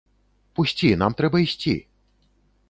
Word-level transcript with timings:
Пусці, 0.59 0.89
нам 1.01 1.11
трэба 1.19 1.37
ісці. 1.45 1.75